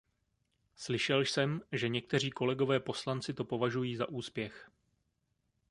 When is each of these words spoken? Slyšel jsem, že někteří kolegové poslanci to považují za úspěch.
Slyšel 0.75 1.21
jsem, 1.25 1.61
že 1.71 1.89
někteří 1.89 2.29
kolegové 2.31 2.79
poslanci 2.79 3.33
to 3.33 3.45
považují 3.45 3.95
za 3.95 4.09
úspěch. 4.09 4.71